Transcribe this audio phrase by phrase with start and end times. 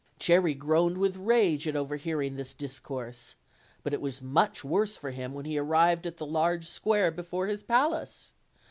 [0.17, 3.35] Cherry groaned with rage at overhearing this discourse;
[3.83, 7.45] but it was much worse for him when he arrived at the large square before
[7.45, 8.31] his palace.